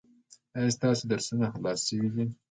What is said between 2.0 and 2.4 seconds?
دي؟